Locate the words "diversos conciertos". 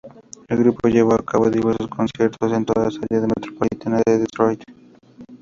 1.47-2.51